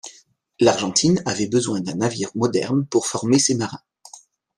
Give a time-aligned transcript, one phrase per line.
[0.59, 3.83] L'Argentine avait besoin d'un navire moderne pour former ses marins.